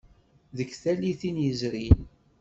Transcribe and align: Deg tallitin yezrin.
Deg 0.57 0.69
tallitin 0.81 1.37
yezrin. 1.43 1.99